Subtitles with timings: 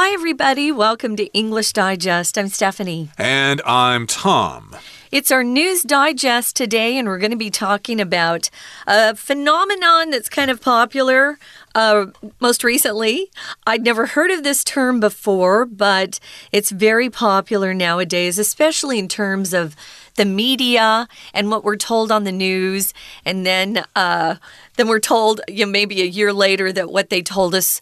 [0.00, 0.70] Hi, everybody.
[0.70, 2.38] Welcome to English Digest.
[2.38, 3.10] I'm Stephanie.
[3.18, 4.76] And I'm Tom.
[5.10, 8.48] It's our news digest today, and we're going to be talking about
[8.86, 11.36] a phenomenon that's kind of popular
[11.74, 12.06] uh,
[12.38, 13.32] most recently.
[13.66, 16.20] I'd never heard of this term before, but
[16.52, 19.74] it's very popular nowadays, especially in terms of
[20.14, 22.94] the media and what we're told on the news,
[23.24, 24.36] and then uh,
[24.76, 27.80] then we're told, you know, maybe a year later that what they told us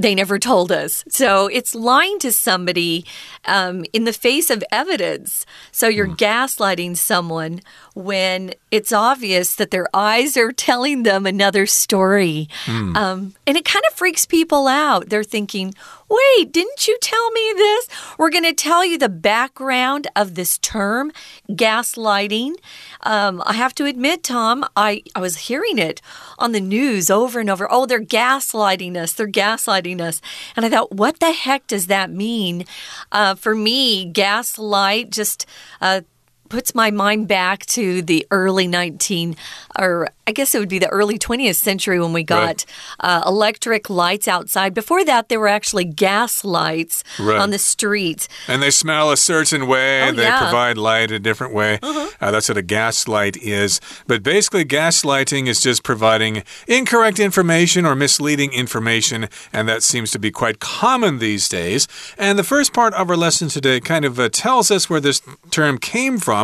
[0.00, 1.04] they never told us.
[1.08, 3.04] So it's lying to somebody
[3.44, 5.44] um, in the face of evidence.
[5.72, 6.16] So you're mm.
[6.16, 7.60] gaslighting someone
[7.94, 12.48] when it's obvious that their eyes are telling them another story.
[12.64, 12.96] Mm.
[12.96, 15.10] Um, and it kind of freaks people out.
[15.10, 15.74] They're thinking,
[16.10, 17.88] wait, didn't you tell me this?
[18.18, 21.12] We're going to tell you the background of this term,
[21.48, 22.54] gaslighting.
[23.02, 26.02] Um, I have to admit, Tom, I, I was hearing it
[26.38, 27.70] on the news over and over.
[27.70, 29.12] Oh, they're gaslighting us.
[29.12, 30.20] They're gaslighting us.
[30.56, 32.64] And I thought, what the heck does that mean?
[33.12, 35.46] Uh, for me, gaslight just.
[35.80, 36.02] Uh,
[36.50, 39.36] puts my mind back to the early 19
[39.78, 42.66] or I guess it would be the early 20th century when we got right.
[43.00, 44.74] uh, electric lights outside.
[44.74, 47.40] Before that, there were actually gas lights right.
[47.40, 48.28] on the streets.
[48.46, 50.38] And they smell a certain way, oh, they yeah.
[50.38, 51.78] provide light a different way.
[51.82, 52.10] -huh.
[52.20, 53.80] uh, that's what a gas light is.
[54.06, 60.18] But basically, gaslighting is just providing incorrect information or misleading information, and that seems to
[60.18, 61.88] be quite common these days.
[62.18, 65.22] And the first part of our lesson today kind of uh, tells us where this
[65.50, 66.39] term came from.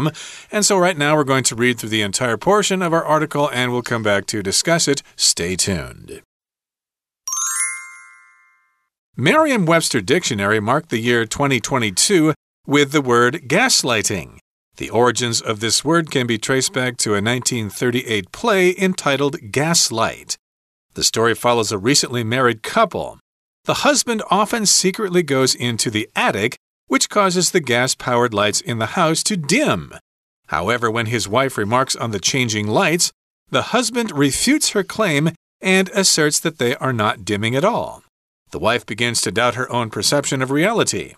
[0.53, 3.51] And so, right now, we're going to read through the entire portion of our article
[3.51, 5.03] and we'll come back to discuss it.
[5.17, 6.23] Stay tuned.
[9.17, 12.35] Merriam Webster Dictionary marked the year 2022
[12.67, 14.39] with the word gaslighting.
[14.77, 20.37] The origins of this word can be traced back to a 1938 play entitled Gaslight.
[20.93, 23.19] The story follows a recently married couple.
[23.65, 26.57] The husband often secretly goes into the attic,
[26.89, 29.93] which causes the gas powered lights in the house to dim.
[30.49, 33.13] However, when his wife remarks on the changing lights,
[33.51, 35.31] the husband refutes her claim
[35.61, 38.03] and asserts that they are not dimming at all.
[38.51, 41.15] The wife begins to doubt her own perception of reality.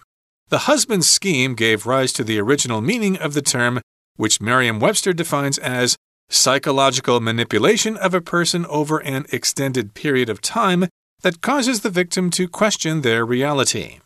[0.48, 3.80] The husband's scheme gave rise to the original meaning of the term,
[4.16, 5.96] which Merriam Webster defines as
[6.30, 10.86] psychological manipulation of a person over an extended period of time
[11.22, 14.00] that causes the victim to question their reality.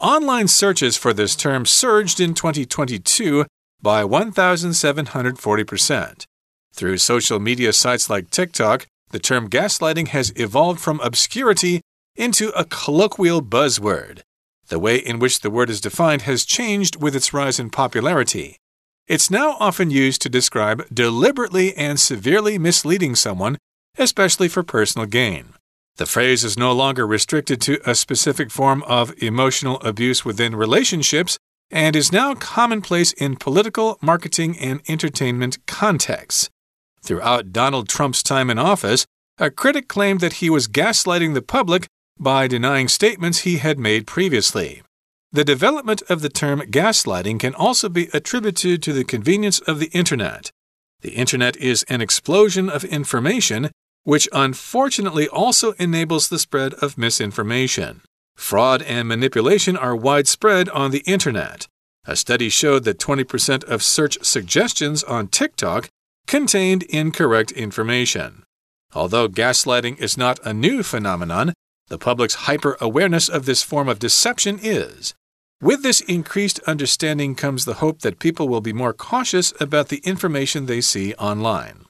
[0.00, 3.44] Online searches for this term surged in 2022
[3.82, 6.24] by 1,740%.
[6.72, 11.82] Through social media sites like TikTok, the term gaslighting has evolved from obscurity
[12.16, 14.22] into a colloquial buzzword.
[14.68, 18.56] The way in which the word is defined has changed with its rise in popularity.
[19.06, 23.58] It's now often used to describe deliberately and severely misleading someone,
[23.98, 25.52] especially for personal gain.
[26.00, 31.36] The phrase is no longer restricted to a specific form of emotional abuse within relationships
[31.70, 36.48] and is now commonplace in political, marketing, and entertainment contexts.
[37.02, 39.04] Throughout Donald Trump's time in office,
[39.36, 41.86] a critic claimed that he was gaslighting the public
[42.18, 44.80] by denying statements he had made previously.
[45.32, 49.90] The development of the term gaslighting can also be attributed to the convenience of the
[49.92, 50.50] Internet.
[51.02, 53.70] The Internet is an explosion of information,
[54.10, 58.00] which unfortunately also enables the spread of misinformation.
[58.34, 61.68] Fraud and manipulation are widespread on the Internet.
[62.06, 65.88] A study showed that 20% of search suggestions on TikTok
[66.26, 68.42] contained incorrect information.
[68.94, 71.54] Although gaslighting is not a new phenomenon,
[71.86, 75.14] the public's hyper awareness of this form of deception is.
[75.62, 80.02] With this increased understanding comes the hope that people will be more cautious about the
[80.02, 81.84] information they see online.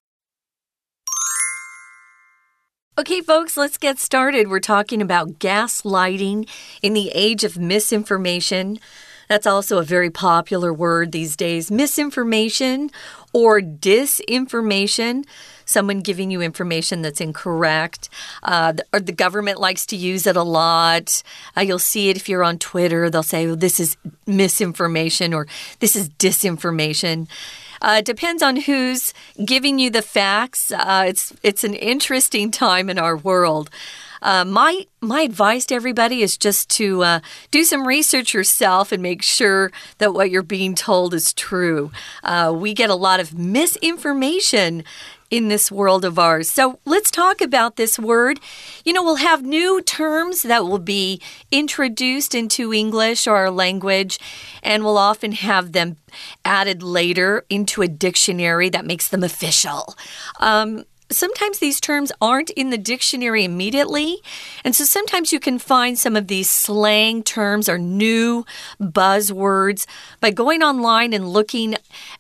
[3.01, 4.49] Okay, folks, let's get started.
[4.49, 6.47] We're talking about gaslighting
[6.83, 8.79] in the age of misinformation.
[9.27, 11.71] That's also a very popular word these days.
[11.71, 12.91] Misinformation
[13.33, 15.25] or disinformation
[15.71, 18.09] someone giving you information that's incorrect.
[18.43, 21.23] Uh, the, or the government likes to use it a lot.
[21.57, 23.09] Uh, you'll see it if you're on Twitter.
[23.09, 23.97] They'll say, well, this is
[24.27, 25.47] misinformation or
[25.79, 27.29] this is disinformation.
[27.81, 30.71] Uh, depends on who's giving you the facts.
[30.71, 33.71] Uh, it's it's an interesting time in our world.
[34.23, 39.03] Uh, my my advice to everybody is just to uh, do some research yourself and
[39.03, 41.91] make sure that what you're being told is true.
[42.23, 44.85] Uh, we get a lot of misinformation
[45.31, 46.51] in this world of ours.
[46.51, 48.41] So let's talk about this word.
[48.85, 51.21] You know, we'll have new terms that will be
[51.53, 54.19] introduced into English or our language,
[54.63, 55.97] and we'll often have them
[56.45, 59.95] added later into a dictionary that makes them official.
[60.41, 64.19] Um, sometimes these terms aren't in the dictionary immediately.
[64.65, 68.45] And so sometimes you can find some of these slang terms or new
[68.81, 69.87] buzzwords
[70.21, 71.77] by going online and looking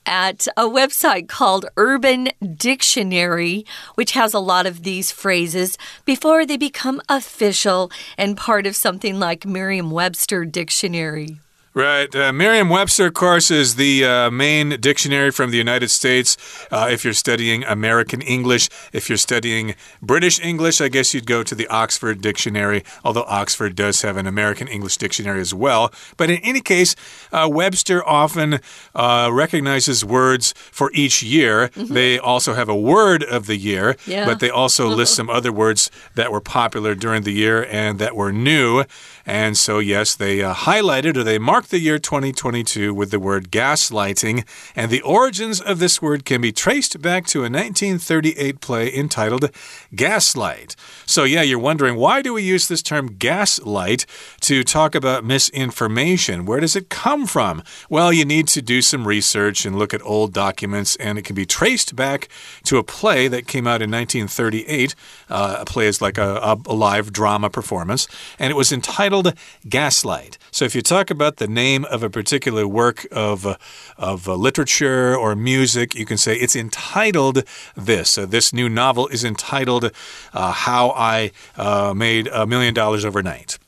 [0.06, 3.64] at a website called Urban Dictionary,
[3.94, 9.18] which has a lot of these phrases before they become official and part of something
[9.18, 11.40] like Merriam Webster Dictionary.
[11.72, 12.12] Right.
[12.12, 16.36] Uh, Merriam Webster, of course, is the uh, main dictionary from the United States.
[16.68, 21.44] Uh, if you're studying American English, if you're studying British English, I guess you'd go
[21.44, 25.92] to the Oxford Dictionary, although Oxford does have an American English dictionary as well.
[26.16, 26.96] But in any case,
[27.30, 28.58] uh, Webster often
[28.92, 31.70] uh, recognizes words for each year.
[31.76, 31.94] Mm -hmm.
[31.94, 34.26] They also have a word of the year, yeah.
[34.26, 38.14] but they also list some other words that were popular during the year and that
[38.14, 38.84] were new.
[39.24, 43.50] And so, yes, they uh, highlighted or they marked the year 2022 with the word
[43.50, 44.44] gaslighting.
[44.74, 49.50] And the origins of this word can be traced back to a 1938 play entitled
[49.94, 50.76] Gaslight.
[51.06, 54.06] So, yeah, you're wondering why do we use this term gaslight
[54.40, 56.46] to talk about misinformation?
[56.46, 57.62] Where does it come from?
[57.88, 61.36] Well, you need to do some research and look at old documents, and it can
[61.36, 62.28] be traced back
[62.64, 64.94] to a play that came out in 1938.
[65.28, 68.06] Uh, a play is like a, a live drama performance,
[68.38, 69.34] and it was entitled
[69.68, 70.38] Gaslight.
[70.50, 73.56] So if you talk about the name of a particular work of, uh,
[73.98, 77.42] of uh, literature or music, you can say it's entitled
[77.76, 78.16] this.
[78.16, 79.90] Uh, this new novel is entitled
[80.32, 83.58] uh, How I uh, Made a Million Dollars Overnight.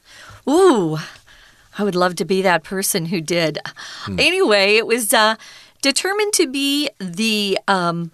[0.49, 0.99] Ooh,
[1.79, 3.59] I would love to be that person who did.
[3.67, 4.19] Hmm.
[4.19, 5.37] Anyway, it was uh,
[5.83, 7.59] determined to be the.
[7.69, 8.11] Um,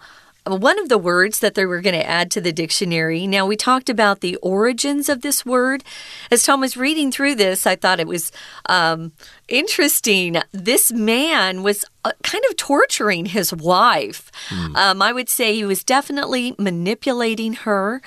[0.48, 3.26] one of the words that they were going to add to the dictionary.
[3.26, 5.84] Now, we talked about the origins of this word.
[6.30, 8.32] As Tom was reading through this, I thought it was
[8.66, 9.12] um,
[9.48, 10.36] interesting.
[10.52, 14.30] This man was uh, kind of torturing his wife.
[14.48, 14.76] Mm.
[14.76, 18.00] Um, I would say he was definitely manipulating her.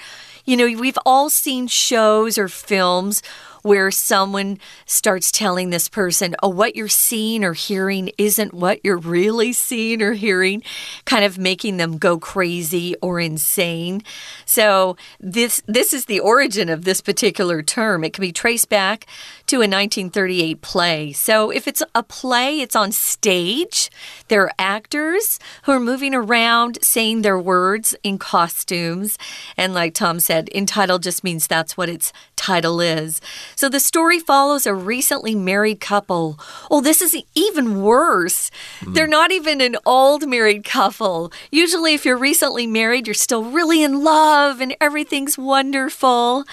[0.46, 3.22] You know, we've all seen shows or films
[3.62, 8.98] where someone starts telling this person, oh, what you're seeing or hearing isn't what you're
[8.98, 10.63] really seeing or hearing,
[11.06, 14.02] kind of making them go crazy or insane.
[14.46, 18.04] So this this is the origin of this particular term.
[18.04, 19.06] It can be traced back
[19.48, 21.12] to a 1938 play.
[21.12, 23.90] So if it's a play, it's on stage.
[24.28, 29.18] There are actors who are moving around saying their words in costumes.
[29.58, 33.22] And like Tom said, entitled just means that's what its title is.
[33.56, 36.39] So the story follows a recently married couple.
[36.69, 38.51] Oh, this is even worse.
[38.81, 38.94] Mm.
[38.94, 41.31] They're not even an old married couple.
[41.51, 46.45] Usually, if you're recently married, you're still really in love and everything's wonderful.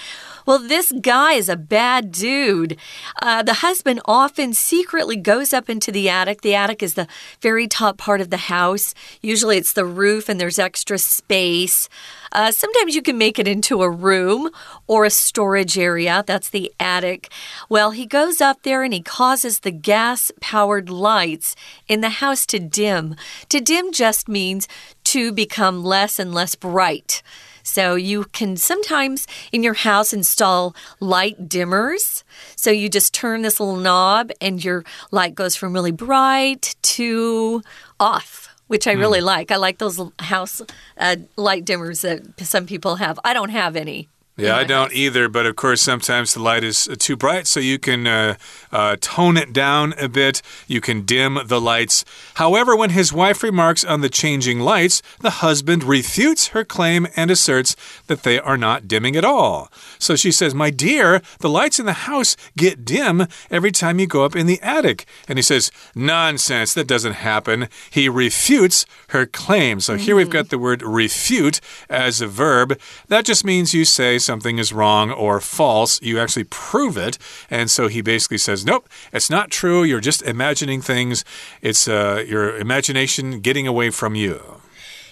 [0.48, 2.78] Well, this guy is a bad dude.
[3.20, 6.40] Uh, the husband often secretly goes up into the attic.
[6.40, 7.06] The attic is the
[7.42, 8.94] very top part of the house.
[9.20, 11.90] Usually it's the roof and there's extra space.
[12.32, 14.48] Uh, sometimes you can make it into a room
[14.86, 16.24] or a storage area.
[16.26, 17.30] That's the attic.
[17.68, 21.56] Well, he goes up there and he causes the gas powered lights
[21.88, 23.16] in the house to dim.
[23.50, 24.66] To dim just means
[25.08, 27.22] to become less and less bright.
[27.62, 32.24] So you can sometimes in your house install light dimmers.
[32.56, 37.62] So you just turn this little knob and your light goes from really bright to
[38.00, 39.24] off which I really mm.
[39.24, 39.50] like.
[39.50, 40.60] I like those house
[40.98, 43.18] uh, light dimmers that some people have.
[43.24, 44.08] I don't have any.
[44.38, 47.58] Yeah, I don't either, but of course, sometimes the light is uh, too bright, so
[47.58, 48.36] you can uh,
[48.70, 50.42] uh, tone it down a bit.
[50.68, 52.04] You can dim the lights.
[52.34, 57.32] However, when his wife remarks on the changing lights, the husband refutes her claim and
[57.32, 57.74] asserts
[58.06, 59.72] that they are not dimming at all.
[59.98, 64.06] So she says, My dear, the lights in the house get dim every time you
[64.06, 65.04] go up in the attic.
[65.26, 67.68] And he says, Nonsense, that doesn't happen.
[67.90, 69.80] He refutes her claim.
[69.80, 70.04] So mm -hmm.
[70.04, 72.78] here we've got the word refute as a verb.
[73.08, 77.16] That just means you say, something is wrong or false, you actually prove it.
[77.48, 79.80] And so he basically says, nope, it's not true.
[79.88, 81.24] You're just imagining things.
[81.62, 84.60] It's uh, your imagination getting away from you.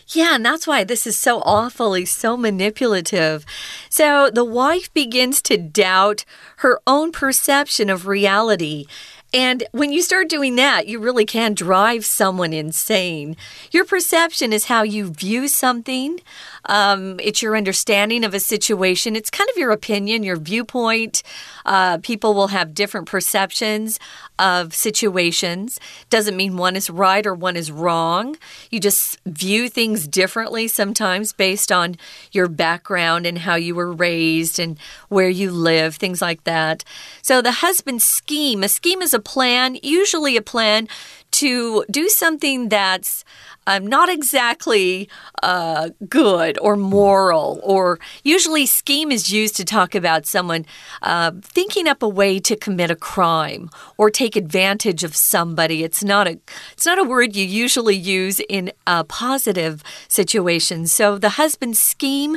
[0.09, 3.45] Yeah, and that's why this is so awfully so manipulative.
[3.91, 6.25] So the wife begins to doubt
[6.59, 8.87] her own perception of reality.
[9.35, 13.37] And when you start doing that, you really can drive someone insane.
[13.71, 16.21] Your perception is how you view something.
[16.67, 19.17] Um, it's your understanding of a situation.
[19.17, 21.23] It's kind of your opinion, your viewpoint.
[21.65, 23.99] Uh, people will have different perceptions
[24.39, 25.81] of situations.
[26.11, 28.37] Doesn't mean one is right or one is wrong.
[28.71, 31.97] You just view things differently sometimes based on
[32.33, 34.79] your background and how you were raised and
[35.09, 36.85] where you live, things like that.
[37.23, 40.89] So the husband's scheme, a scheme is a plan, usually a plan
[41.33, 43.25] to do something that's
[43.67, 45.09] um, not exactly
[45.43, 50.65] uh, good or moral, or usually scheme is used to talk about someone
[51.03, 55.83] uh, thinking up a way to commit a crime or take advantage of somebody.
[55.83, 56.39] It's not a
[56.73, 60.87] it's not a word you usually use in a positive situation.
[60.87, 62.37] So the husband's scheme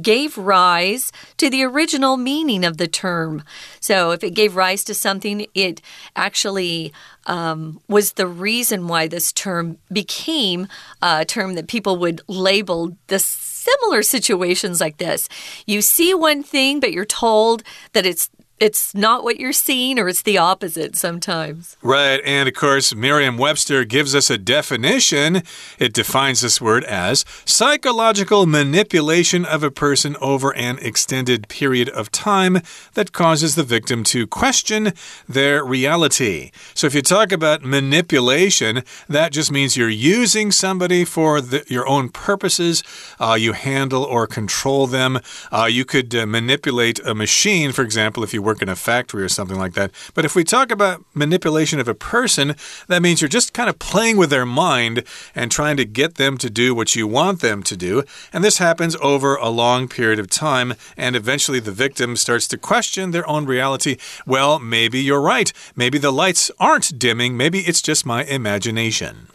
[0.00, 3.42] gave rise to the original meaning of the term.
[3.80, 5.80] So if it gave rise to something, it
[6.14, 6.92] actually
[7.26, 10.67] um, was the reason why this term became
[11.02, 15.28] a term that people would label the similar situations like this.
[15.66, 20.08] You see one thing, but you're told that it's it's not what you're seeing or
[20.08, 21.76] it's the opposite sometimes.
[21.82, 22.20] Right.
[22.24, 25.42] And of course, Merriam Webster gives us a definition.
[25.78, 32.10] It defines this word as psychological manipulation of a person over an extended period of
[32.10, 32.58] time
[32.94, 34.92] that causes the victim to question
[35.28, 36.50] their reality.
[36.74, 41.86] So if you talk about manipulation, that just means you're using somebody for the, your
[41.86, 42.82] own purposes.
[43.20, 45.20] Uh, you handle or control them.
[45.52, 49.22] Uh, you could uh, manipulate a machine, for example, if you work in a factory
[49.22, 49.90] or something like that.
[50.14, 53.78] But if we talk about manipulation of a person, that means you're just kind of
[53.78, 57.62] playing with their mind and trying to get them to do what you want them
[57.62, 58.04] to do.
[58.32, 60.72] And this happens over a long period of time.
[60.96, 63.98] And eventually the victim starts to question their own reality.
[64.26, 65.52] Well, maybe you're right.
[65.76, 67.36] Maybe the lights aren't dimming.
[67.36, 69.28] Maybe it's just my imagination.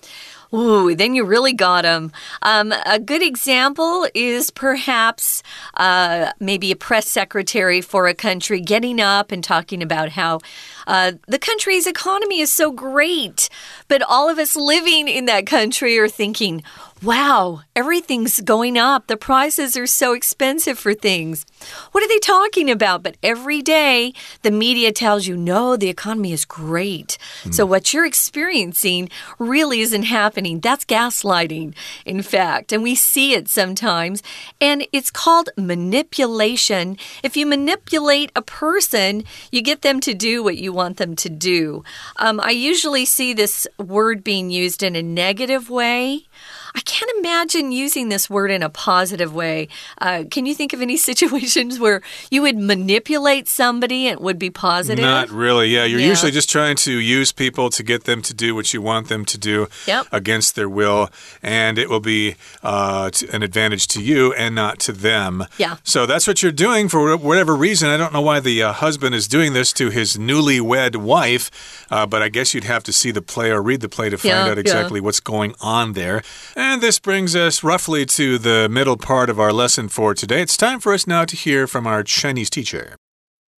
[0.53, 2.11] Ooh, then you really got them.
[2.43, 5.41] Um, a good example is perhaps
[5.73, 10.41] uh, maybe a press secretary for a country getting up and talking about how
[10.85, 13.49] uh, the country's economy is so great,
[13.87, 16.61] but all of us living in that country are thinking,
[17.03, 19.07] Wow, everything's going up.
[19.07, 21.45] The prices are so expensive for things.
[21.91, 23.03] What are they talking about?
[23.03, 27.17] But every day, the media tells you, no, the economy is great.
[27.43, 27.53] Mm.
[27.53, 30.61] So, what you're experiencing really isn't happening.
[30.61, 32.71] That's gaslighting, in fact.
[32.71, 34.23] And we see it sometimes.
[34.61, 36.97] And it's called manipulation.
[37.21, 41.29] If you manipulate a person, you get them to do what you want them to
[41.29, 41.83] do.
[42.15, 46.27] Um, I usually see this word being used in a negative way.
[46.75, 49.67] I can't imagine using this word in a positive way.
[49.99, 52.01] Uh, can you think of any situations where
[52.31, 55.03] you would manipulate somebody and it would be positive?
[55.03, 55.67] Not really.
[55.67, 56.07] Yeah, you're yeah.
[56.07, 59.25] usually just trying to use people to get them to do what you want them
[59.25, 60.07] to do yep.
[60.11, 61.09] against their will,
[61.41, 65.45] and it will be uh, an advantage to you and not to them.
[65.57, 65.77] Yeah.
[65.83, 67.89] So that's what you're doing for whatever reason.
[67.89, 72.05] I don't know why the uh, husband is doing this to his newlywed wife, uh,
[72.05, 74.29] but I guess you'd have to see the play or read the play to find
[74.29, 75.03] yeah, out exactly yeah.
[75.05, 76.23] what's going on there.
[76.55, 80.42] And this brings us roughly to the middle part of our lesson for today.
[80.42, 82.94] It's time for us now to hear from our Chinese teacher.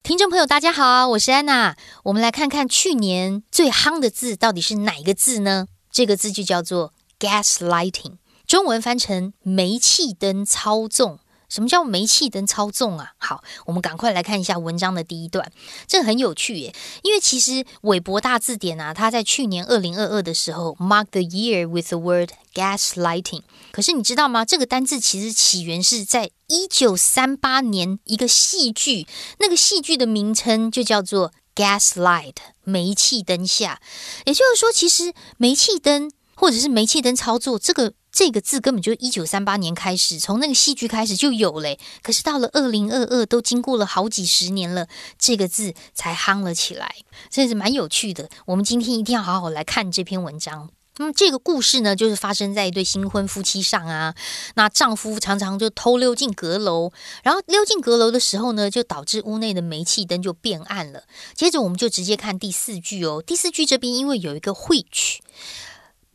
[0.02, 1.76] 听众朋友，大家好，我是安娜。
[2.04, 5.66] 我们来看看去年最夯的字到底是哪一个字呢？
[5.92, 8.16] 这个字就叫做 gaslighting，
[8.46, 11.20] 中文翻成煤气灯操纵。
[11.55, 13.13] 什么叫煤气灯操纵啊？
[13.17, 15.49] 好，我们赶快来看一下文章的第一段，
[15.87, 16.75] 这很有趣耶。
[17.01, 23.43] 因为其实韦伯大字典啊，它在去年二零二二的时候 mark the year with the word gaslighting。
[23.71, 24.43] 可是你知道吗？
[24.43, 29.07] 这个单字其实起源是在一九三八年一个戏剧，
[29.39, 32.35] 那个戏剧的名称就叫做 gaslight，
[32.65, 33.79] 煤气灯下。
[34.25, 37.93] 也就是说，其实煤气灯或者是煤气灯操作这个。
[38.15, 41.77] 这个字根本就一九三八年开始，从那个戏剧开始就有嘞。
[42.01, 44.87] 可是到了二零二二，都经过了好几十年了，
[45.19, 46.95] 这个字才夯了起来，
[47.29, 48.29] 真是蛮有趣的。
[48.45, 50.69] 我们今天一定要好好来看这篇文章。
[50.95, 54.15] 那么这个故事呢，就是发生在一对新婚夫妻上啊。
[54.55, 61.03] 那丈夫常常就偷溜进阁楼，然后溜进阁楼的时候呢，就导致屋内的煤气灯就变暗了。
[61.33, 63.21] 接着我们就直接看第四句哦。
[63.21, 65.21] 第四句这边因为有一个会取。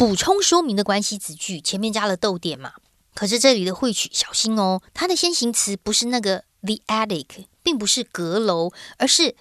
[0.01, 2.73] 补充说明的关系子句前面加了逗点嘛？
[3.15, 9.37] 可是这里的会取小心哦，它的先行词不是那个 the attic，并不是阁楼，而是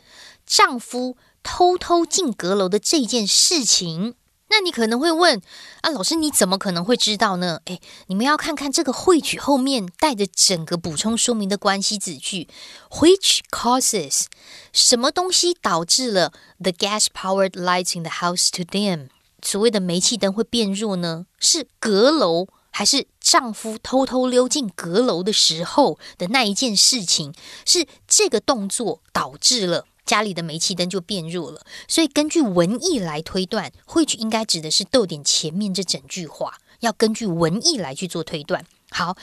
[0.46, 4.16] 丈夫偷偷进阁楼的这件事情。
[4.50, 5.42] 那你可能会问
[5.80, 7.62] 啊，老师你怎么可能会知道呢？
[7.64, 12.50] 诶，你们要看看这个会取后面带着整个补充说明的关系子句
[12.90, 14.26] ，which causes
[14.74, 19.08] 什么东西导致了 the gas-powered lights in the house to dim。
[19.44, 21.26] 所谓的煤气灯会变弱呢？
[21.40, 27.34] 是阁楼还是丈夫偷偷溜进阁楼的时候的那一件事情？
[27.66, 31.62] 是这个动作导致了家里的煤气灯就变弱了。
[31.88, 38.66] 所以根据文意来推断，或许应该指的是逗点前面这整句话，要根据文意来去做推断。
[38.92, 39.16] 好，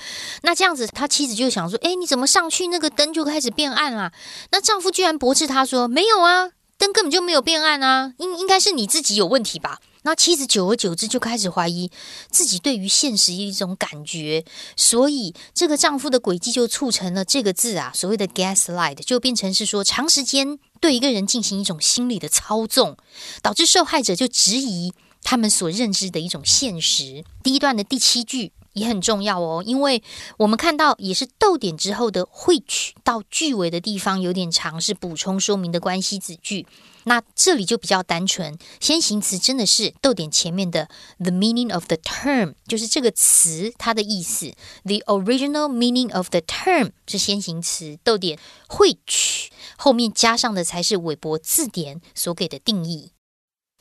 [0.42, 4.12] 那这样子，他妻子就想说：“哎，你怎么上去那个灯就开始变暗了？”
[4.52, 11.90] 那丈夫居然驳斥他说：“没有啊，灯根本就没有变暗啊，应应该是你自己有问题吧。”那妻子久而久之就开始怀疑
[12.30, 14.44] 自己对于现实一种感觉，
[14.76, 22.96] 所以这个丈夫的轨迹就促成了这个字啊，所谓的 gaslight 就变成是说长时间对一个人进行一种心理的操纵，
[23.42, 24.92] 导致受害者就质疑
[25.24, 27.24] 他们所认知的一种现实。
[27.42, 28.52] 第一段的第七句。
[28.75, 30.01] 也很重要哦，因为
[30.37, 36.65] 我们看到也是逗点之后的 which 到句尾的地方有点长，是补充说明的关系子句。
[37.03, 40.87] 那这里就比较单纯，先行词真的是逗点前面的
[41.17, 44.53] the meaning of the term，就是这个词它的意思。
[44.83, 48.37] The original meaning of the term 是先行词，逗点
[48.69, 53.11] which 后面加上的才是韦伯字典所给的定义。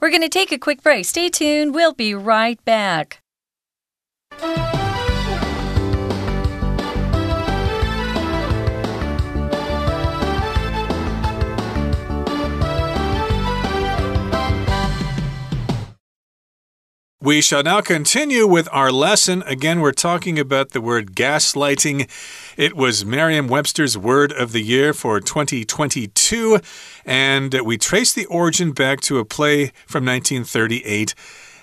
[0.00, 1.04] We're going to take a quick break.
[1.04, 1.72] Stay tuned.
[1.72, 3.18] We'll be right back.
[17.25, 19.41] We shall now continue with our lesson.
[19.48, 22.08] Again, we're talking about the word gaslighting.
[22.55, 26.60] It was Merriam Webster's word of the year for 2022,
[27.03, 31.15] and we trace the origin back to a play from 1938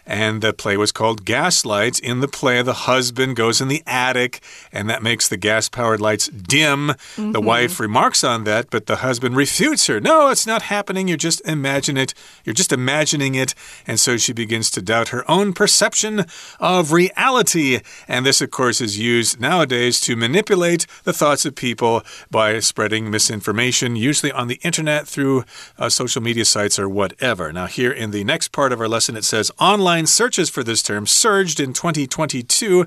[0.07, 1.99] and the play was called Gaslights.
[1.99, 4.41] In the play, the husband goes in the attic,
[4.73, 6.89] and that makes the gas powered lights dim.
[6.89, 7.33] Mm -hmm.
[7.33, 7.47] The mm-hmm.
[7.47, 10.01] wife remarks on that, but the husband refutes her.
[10.01, 11.09] No, it's not happening.
[11.09, 12.15] You're just imagine it.
[12.45, 13.55] You're just imagining it.
[13.87, 16.25] And so she begins to doubt her own perception
[16.59, 17.81] of reality.
[18.09, 23.11] And this, of course, is used nowadays to manipulate the thoughts of people by spreading
[23.11, 25.45] misinformation, usually on the internet through
[25.79, 27.53] uh, social media sites or whatever.
[27.53, 30.65] Now, here in the next part of our lesson, it says online online searches for
[30.65, 32.87] this term surged in 2022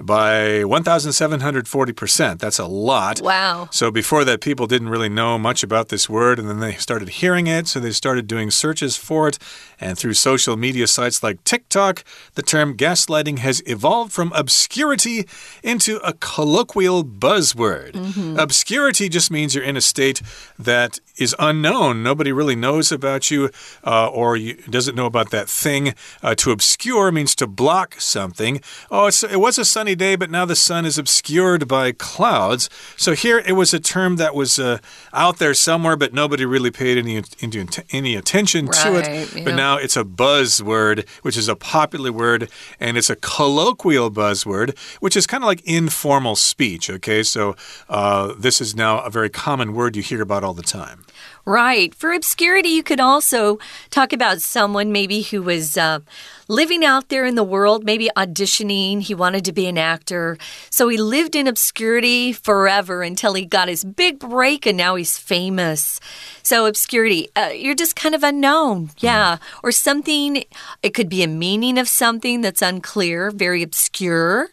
[0.00, 2.38] by 1,740%.
[2.38, 3.20] That's a lot.
[3.20, 3.68] Wow.
[3.70, 7.08] So before that, people didn't really know much about this word, and then they started
[7.08, 9.38] hearing it, so they started doing searches for it.
[9.80, 15.26] And through social media sites like TikTok, the term gaslighting has evolved from obscurity
[15.62, 17.94] into a colloquial buzzword.
[17.94, 18.38] Mm -hmm.
[18.38, 20.22] Obscurity just means you're in a state
[20.64, 22.02] that is unknown.
[22.02, 23.50] Nobody really knows about you
[23.84, 25.94] uh, or you, doesn't know about that thing.
[26.22, 28.60] Uh, to obscure means to block something.
[28.90, 32.68] Oh, it was a sunny sunny day, but now the sun is obscured by clouds.
[32.96, 34.78] So here it was a term that was uh,
[35.14, 39.34] out there somewhere, but nobody really paid any, any, any attention right, to it.
[39.34, 39.44] Yeah.
[39.44, 44.76] But now it's a buzzword, which is a popular word, and it's a colloquial buzzword,
[45.00, 46.90] which is kind of like informal speech.
[46.90, 47.56] Okay, so
[47.88, 51.06] uh, this is now a very common word you hear about all the time.
[51.48, 51.94] Right.
[51.94, 53.58] For obscurity, you could also
[53.88, 56.00] talk about someone maybe who was uh,
[56.46, 59.00] living out there in the world, maybe auditioning.
[59.00, 60.36] He wanted to be an actor.
[60.68, 65.16] So he lived in obscurity forever until he got his big break and now he's
[65.16, 66.00] famous.
[66.42, 68.90] So, obscurity, uh, you're just kind of unknown.
[68.98, 69.38] Yeah.
[69.62, 70.44] Or something,
[70.82, 74.50] it could be a meaning of something that's unclear, very obscure.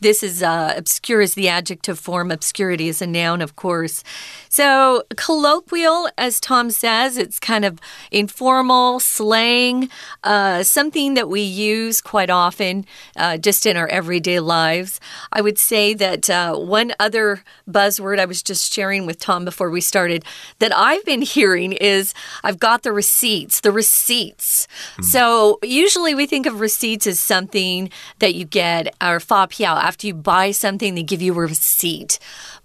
[0.00, 2.30] This is uh, obscure as the adjective form.
[2.30, 4.04] Obscurity is a noun, of course.
[4.50, 7.78] So, colloquial, as Tom says, it's kind of
[8.10, 9.88] informal, slang,
[10.22, 12.84] uh, something that we use quite often
[13.16, 15.00] uh, just in our everyday lives.
[15.32, 19.70] I would say that uh, one other buzzword I was just sharing with Tom before
[19.70, 20.24] we started
[20.58, 22.12] that I've been hearing is
[22.44, 24.68] I've got the receipts, the receipts.
[24.98, 25.04] Mm.
[25.04, 30.06] So, usually we think of receipts as something that you get, or fa piao after
[30.06, 32.18] you buy something, they give you a receipt.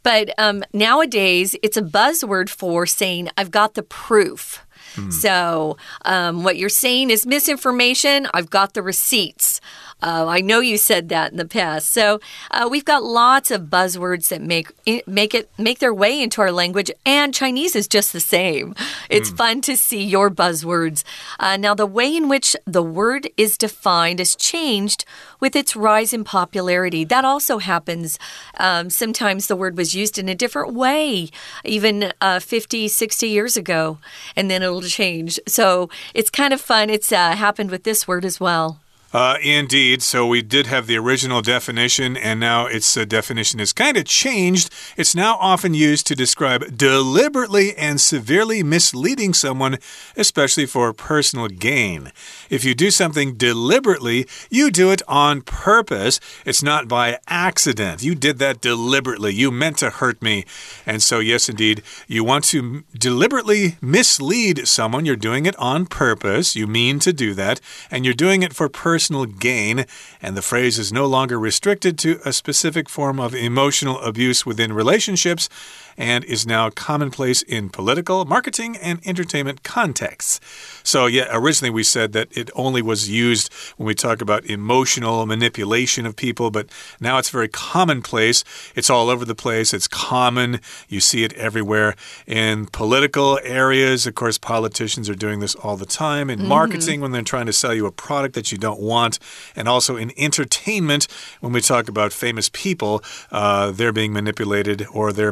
[0.03, 4.65] But um, nowadays, it's a buzzword for saying, I've got the proof.
[4.95, 5.13] Mm.
[5.13, 8.27] So, um, what you're saying is misinformation.
[8.33, 9.61] I've got the receipts.
[10.01, 11.91] Uh, I know you said that in the past.
[11.91, 14.71] So uh, we've got lots of buzzwords that make
[15.07, 18.75] make it make their way into our language, and Chinese is just the same.
[19.09, 19.37] It's mm.
[19.37, 21.03] fun to see your buzzwords.
[21.39, 25.05] Uh, now, the way in which the word is defined has changed
[25.39, 27.03] with its rise in popularity.
[27.03, 28.17] That also happens.
[28.57, 31.29] Um, sometimes the word was used in a different way,
[31.63, 33.97] even uh, 50, 60 years ago,
[34.35, 35.39] and then it'll change.
[35.47, 36.89] So it's kind of fun.
[36.89, 38.80] It's uh, happened with this word as well.
[39.13, 40.01] Uh, indeed.
[40.01, 44.05] So we did have the original definition, and now its uh, definition is kind of
[44.05, 44.69] changed.
[44.95, 49.79] It's now often used to describe deliberately and severely misleading someone,
[50.15, 52.13] especially for personal gain.
[52.49, 56.21] If you do something deliberately, you do it on purpose.
[56.45, 58.01] It's not by accident.
[58.03, 59.33] You did that deliberately.
[59.33, 60.45] You meant to hurt me.
[60.85, 65.05] And so, yes, indeed, you want to deliberately mislead someone.
[65.05, 66.55] You're doing it on purpose.
[66.55, 69.83] You mean to do that, and you're doing it for personal personal gain,
[70.21, 74.71] and the phrase is no longer restricted to a specific form of emotional abuse within
[74.71, 75.49] relationships
[75.97, 80.39] and is now commonplace in political, marketing, and entertainment contexts.
[80.83, 85.25] So, yeah, originally we said that it only was used when we talk about emotional
[85.25, 88.43] manipulation of people, but now it's very commonplace.
[88.75, 89.73] It's all over the place.
[89.73, 90.59] It's common.
[90.87, 91.95] You see it everywhere.
[92.27, 96.29] In political areas, of course, politicians are doing this all the time.
[96.29, 96.49] In mm -hmm.
[96.49, 99.19] marketing, when they're trying to sell you a product that you don't want,
[99.55, 101.07] and also in entertainment,
[101.39, 102.93] when we talk about famous people,
[103.31, 105.31] uh, they're being manipulated or they're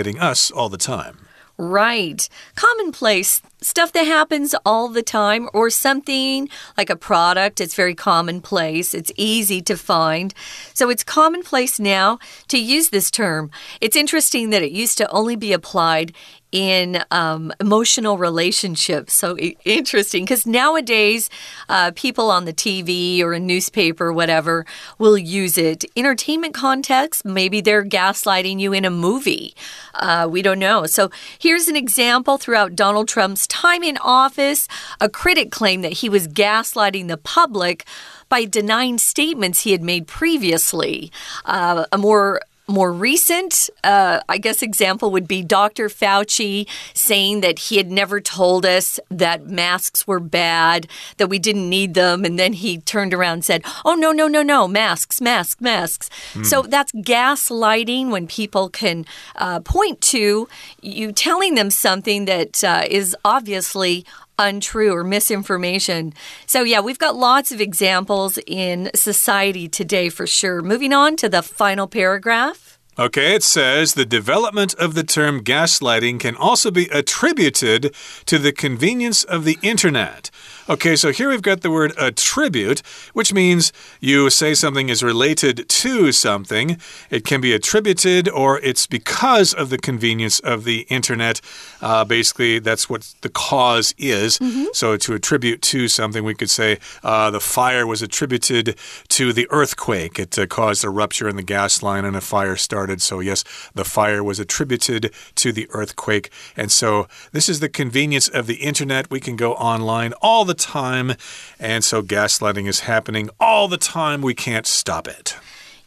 [0.00, 1.26] manipulating us all the time.
[1.58, 2.26] Right.
[2.54, 7.60] Commonplace stuff that happens all the time, or something like a product.
[7.60, 8.94] It's very commonplace.
[8.94, 10.32] It's easy to find.
[10.72, 13.50] So it's commonplace now to use this term.
[13.82, 16.14] It's interesting that it used to only be applied
[16.52, 19.14] in um, emotional relationships.
[19.14, 21.30] So interesting because nowadays,
[21.68, 24.66] uh, people on the TV or a newspaper, whatever,
[24.98, 25.84] will use it.
[25.96, 29.54] Entertainment context, maybe they're gaslighting you in a movie.
[29.94, 30.86] Uh, we don't know.
[30.86, 34.68] So here's an example throughout Donald Trump's time in office.
[35.00, 37.84] A critic claimed that he was gaslighting the public
[38.28, 41.12] by denying statements he had made previously.
[41.44, 45.88] Uh, a more more recent, uh, I guess, example would be Dr.
[45.88, 50.86] Fauci saying that he had never told us that masks were bad,
[51.18, 52.24] that we didn't need them.
[52.24, 56.08] And then he turned around and said, Oh, no, no, no, no, masks, masks, masks.
[56.34, 56.46] Mm.
[56.46, 59.04] So that's gaslighting when people can
[59.36, 60.48] uh, point to
[60.80, 64.06] you telling them something that uh, is obviously
[64.40, 66.12] untrue or misinformation.
[66.46, 70.62] So, yeah, we've got lots of examples in society today for sure.
[70.62, 72.78] Moving on to the final paragraph.
[72.98, 77.94] Okay, it says the development of the term gaslighting can also be attributed
[78.26, 80.30] to the convenience of the internet.
[80.70, 82.78] Okay, so here we've got the word attribute,
[83.12, 86.78] which means you say something is related to something.
[87.10, 91.40] It can be attributed or it's because of the convenience of the internet.
[91.82, 94.38] Uh, basically, that's what the cause is.
[94.38, 94.66] Mm -hmm.
[94.72, 98.76] So to attribute to something, we could say uh, the fire was attributed
[99.08, 100.22] to the earthquake.
[100.22, 103.02] It uh, caused a rupture in the gas line and a fire started.
[103.02, 106.30] So, yes, the fire was attributed to the earthquake.
[106.56, 109.10] And so this is the convenience of the internet.
[109.10, 111.14] We can go online all the time.
[111.58, 114.22] And so gaslighting is happening all the time.
[114.22, 115.36] We can't stop it.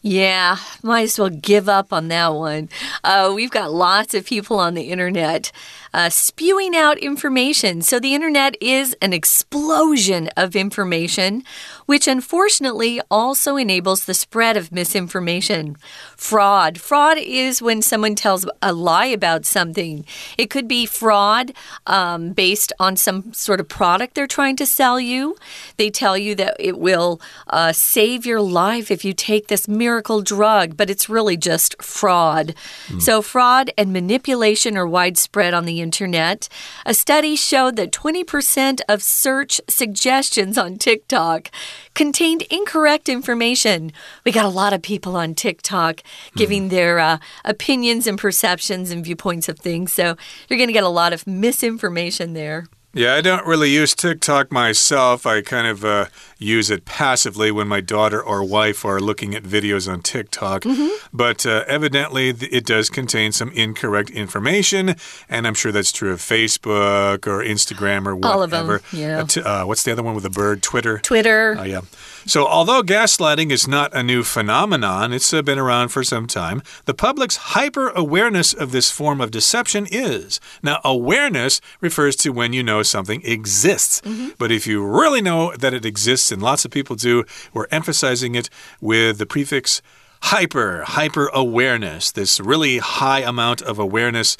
[0.06, 2.68] Yeah, might as well give up on that one.
[3.06, 5.54] Uh, we've got lots of people on the internet
[5.94, 7.82] uh, spewing out information.
[7.82, 11.44] So the internet is an explosion of information,
[11.86, 15.78] which unfortunately also enables the spread of misinformation.
[16.18, 16.80] Fraud.
[16.80, 20.06] Fraud is when someone tells a lie about something.
[20.38, 21.52] It could be fraud
[21.86, 25.36] um, based on some sort of product they're trying to sell you.
[25.78, 30.22] They tell you that it will uh, save your life if you take this miracle
[30.22, 32.56] drug, but it's really just fraud.
[32.88, 33.02] Mm.
[33.02, 36.50] So, fraud and manipulation are widespread on the internet.
[36.86, 41.52] A study showed that 20% of search suggestions on TikTok
[41.94, 43.92] contained incorrect information.
[44.26, 46.02] We got a lot of people on TikTok
[46.36, 46.70] giving mm.
[46.72, 49.94] their uh, opinions and perceptions and viewpoints of things.
[49.94, 50.16] So
[50.50, 52.66] you're going to get a lot of misinformation there.
[52.96, 55.26] Yeah, I don't really use TikTok myself.
[55.26, 56.06] I kind of uh,
[56.38, 60.64] use it passively when my daughter or wife are looking at videos on TikTok.
[60.64, 60.90] Mm -hmm.
[61.12, 64.96] But uh, evidently, it does contain some incorrect information.
[65.28, 68.34] And I'm sure that's true of Facebook or Instagram or whatever.
[68.34, 68.80] All of them.
[68.92, 69.22] Yeah.
[69.22, 70.62] Uh, what's the other one with the bird?
[70.62, 71.00] Twitter.
[71.00, 71.56] Twitter.
[71.60, 71.82] Oh, yeah.
[72.26, 76.62] So, although gaslighting is not a new phenomenon, it's uh, been around for some time,
[76.86, 80.40] the public's hyper awareness of this form of deception is.
[80.62, 84.02] Now, awareness refers to when you know something exists.
[84.06, 84.34] Mm -hmm.
[84.38, 88.36] But if you really know that it exists, and lots of people do, we're emphasizing
[88.36, 89.82] it with the prefix
[90.24, 94.38] hyper, hyper awareness, this really high amount of awareness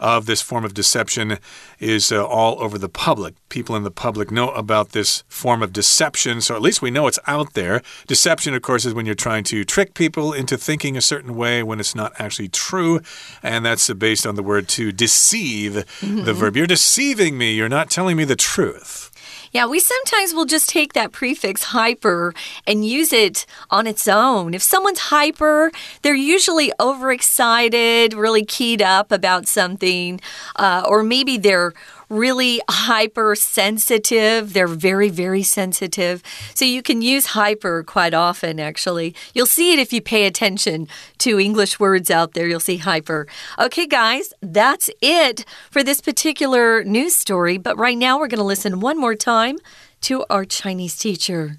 [0.00, 1.38] of this form of deception
[1.78, 3.34] is uh, all over the public.
[3.48, 7.06] People in the public know about this form of deception, so at least we know
[7.06, 7.82] it's out there.
[8.06, 11.62] Deception, of course, is when you're trying to trick people into thinking a certain way
[11.62, 13.00] when it's not actually true,
[13.42, 16.24] and that's based on the word to deceive, mm -hmm.
[16.24, 16.56] the verb.
[16.56, 19.07] You're deceiving me, you're not telling me the truth.
[19.52, 22.34] Yeah, we sometimes will just take that prefix hyper
[22.66, 24.54] and use it on its own.
[24.54, 25.70] If someone's hyper,
[26.02, 30.20] they're usually overexcited, really keyed up about something,
[30.56, 31.72] uh, or maybe they're
[32.08, 34.52] really hypersensitive.
[34.52, 36.22] They're very, very sensitive.
[36.54, 39.14] So you can use hyper quite often, actually.
[39.34, 42.46] You'll see it if you pay attention to English words out there.
[42.46, 43.26] You'll see hyper.
[43.58, 47.58] Okay, guys, that's it for this particular news story.
[47.58, 49.58] But right now, we're going to listen one more time
[50.02, 51.58] to our Chinese teacher.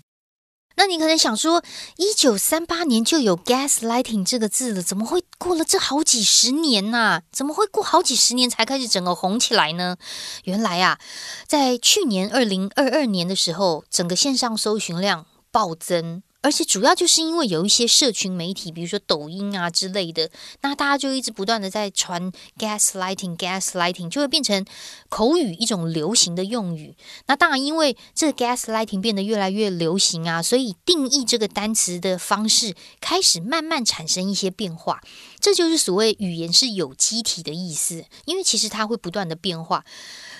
[0.79, 1.61] 那你可能想说，
[1.97, 7.19] 一九三八年就有 gaslighting 这个字了，怎么会过了这好几十年呐？
[7.33, 9.97] 怎么会过好几十年才开始整个红起来呢？
[10.45, 10.97] 原来啊，
[11.45, 16.23] 在去年二零二二年的时候，整个线上搜寻量暴增。
[16.41, 24.65] 而且主要就是因为有一些社群媒体，比如说抖音啊之类的，那大家就一直不断的在传 gaslighting，gaslighting 就会变成
[25.09, 26.95] 口语一种流行的用语。
[27.27, 35.01] 那当然，因为这 gaslighting 变得越来越流行啊，所以定义这个单词的方式开始慢慢产生一些变化。
[35.41, 39.83] 这就是所谓语言是有机体的意思，因为其实它会不断的变化。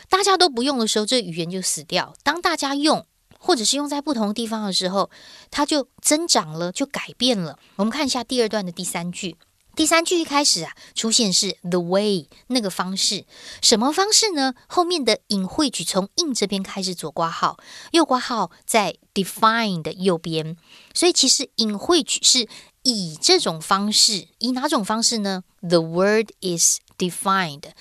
[0.09, 3.05] 大家都不用的时候，这语言就死掉；当大家用，
[3.39, 5.09] 或者是用在不同地方的时候，
[5.49, 7.57] 它就增长了，就改变了。
[7.77, 9.37] 我们看一下第二段的第三句。
[9.75, 13.25] 第三句一开始啊，出现是 the way 那个方式，
[13.61, 14.53] 什么方式呢？
[14.67, 17.57] 后面的隐晦句从 in 这边开始左挂号，
[17.91, 20.57] 右挂号在 define 的右边，
[20.93, 22.49] 所以其实隐晦句是
[22.83, 27.71] 以这种方式，以哪种方式呢？The word is defined，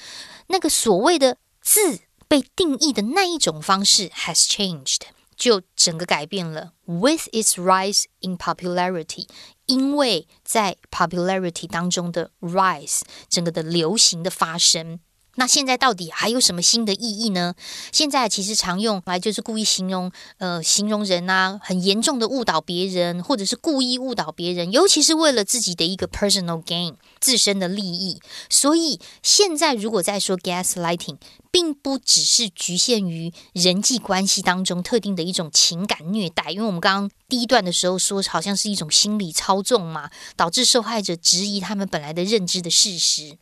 [0.46, 5.00] 那个所谓的字被定义的那一种方式 has changed。
[5.38, 6.72] 就整个改变了。
[6.84, 9.28] With its rise in popularity，
[9.66, 14.98] 因为在 popularity 当中的 rise，整个的流行的发生。
[15.38, 17.54] 那现在到底还有什么新的意义呢？
[17.92, 28.20] 现在其实常用来就是故意形容，呃，形容人啊，很严重的误导别人，或者是故意误导别人，尤其是为了自己的一个 personal gain，自身的利益。
[28.50, 31.18] 所以现在如果在说 gaslighting，
[31.52, 43.38] 并不只是局限于人际关系当中特定的一种情感虐待，因为我们刚刚第一段的时候说，好像是一种心理操纵嘛，导致受害者质疑他们本来的认知的事实。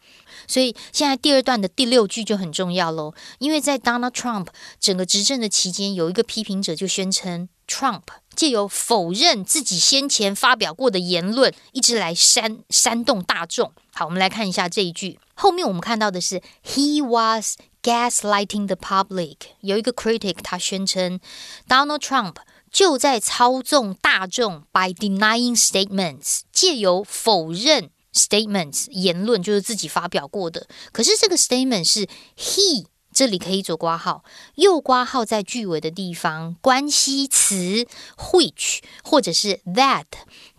[0.46, 8.02] 所以现在第二段的第六句就很重要喽，因为在 Donald Trump 整个执政的期间，有一个批评者就宣称，Trump
[8.34, 13.72] 借由否认自己先前发表过的言论，一直来煽煽动大众。
[13.92, 19.36] 好，我们来看一下这一句，后面我们看到的是 He was gaslighting the public。
[19.60, 21.18] 有一个 critic 他宣称
[21.66, 22.36] ，Donald Trump
[22.70, 27.90] 就在操纵大众，by denying statements，借由否认。
[28.16, 34.24] Statements 言论就是自己发表过的，可是这个 statement 是 he 这里可以左挂号，
[34.54, 40.06] 右挂号在句尾的地方，关系词 which 或者是 that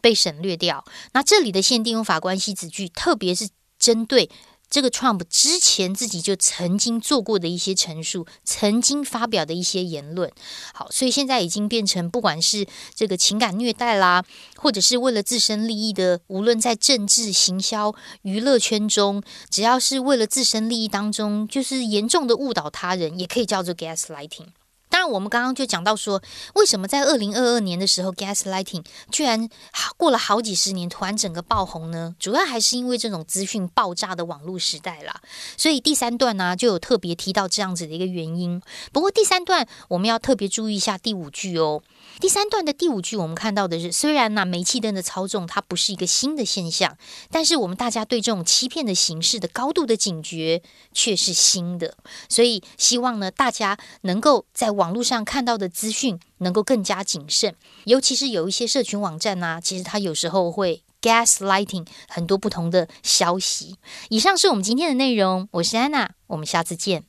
[0.01, 0.85] 被省略掉。
[1.13, 4.29] 那这里的限定用法关系子句，特别是针对。
[4.69, 10.31] 这个 Trump 之前自己就曾经做过的一些陈述，曾经发表的一些言论，
[10.73, 14.23] 好，所以现在已经变成不管是这个情感虐待啦，
[14.57, 24.47] 或者是为了自身利益的，无论在政治、行销、娱乐圈中，只要是为了自身利益当中，就是严重的误导他人，也可以叫做 gaslighting。
[24.89, 26.21] 当然，我们刚刚就讲到说，
[26.55, 29.49] 为什么在二零二二年的时候，gaslighting 居然
[29.97, 32.15] 过了好几十年，突然整个爆红呢？
[32.19, 35.21] 主要还是因为这种资讯爆炸的网络时代啦。
[35.57, 38.61] 所以第三段呢，就有特别提到这样子的一个原因。
[38.91, 41.81] 不过第三段我们要特别注意一下第五句哦。
[42.19, 46.97] 第三段的第五句，我们看到的是，虽然呢，煤气灯的操纵它不是一个新的现象，
[47.29, 51.95] 但是我们大家对这种欺骗的形式的高度的警觉却是新的。
[52.27, 63.75] 所以希望呢，大家能够在网络上看到的资讯能够更加谨慎，尤其是有一些社群网站呐，其实它有时候会 gaslighting 很多不同的消息。
[64.09, 67.03] 以上是我们今天的内容，我是安娜，我们下次见。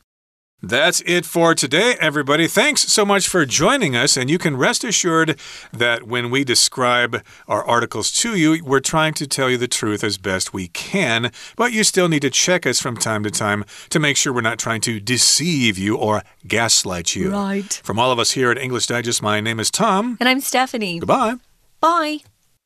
[0.61, 2.49] That's it for today, everybody.
[2.49, 4.17] Thanks so much for joining us.
[4.17, 5.39] And you can rest assured
[5.73, 10.03] that when we describe our articles to you, we're trying to tell you the truth
[10.03, 11.31] as best we can.
[11.55, 14.41] But you still need to check us from time to time to make sure we're
[14.41, 17.31] not trying to deceive you or gaslight you.
[17.31, 17.81] Right.
[17.85, 20.17] From all of us here at English Digest, my name is Tom.
[20.19, 20.99] And I'm Stephanie.
[20.99, 21.37] Goodbye.
[21.81, 22.19] Bye.